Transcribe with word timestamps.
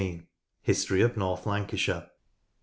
History 0.63 1.03
of 1.03 1.15
North 1.15 1.45
Lancashire. 1.45 2.09